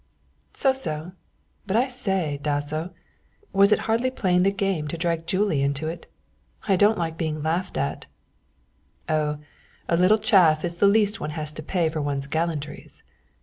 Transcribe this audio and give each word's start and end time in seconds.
"So 0.53 0.73
so, 0.73 1.11
but 1.67 1.77
I 1.77 1.87
say, 1.87 2.39
Dasso, 2.41 2.89
was 3.53 3.71
it 3.71 3.77
hardly 3.85 4.09
playing 4.09 4.41
the 4.41 4.49
game 4.49 4.87
to 4.87 4.97
drag 4.97 5.27
Julie 5.27 5.61
into 5.61 5.87
it? 5.87 6.07
I 6.67 6.75
don't 6.75 6.97
like 6.97 7.19
being 7.19 7.43
laughed 7.43 7.77
at." 7.77 8.07
"Oh, 9.07 9.37
a 9.87 9.95
little 9.97 10.17
chaff 10.17 10.65
is 10.65 10.77
the 10.77 10.87
least 10.87 11.19
one 11.19 11.29
has 11.37 11.51
to 11.51 11.61
pay 11.61 11.87
for 11.87 12.01
one's 12.01 12.25
gallantries." 12.25 13.03